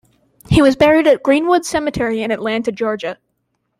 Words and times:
He 0.49 0.63
was 0.63 0.75
buried 0.75 1.05
at 1.05 1.21
Greenwood 1.21 1.63
Cemetery 1.63 2.23
in 2.23 2.31
Atlanta, 2.31 2.71
Georgia. 2.71 3.19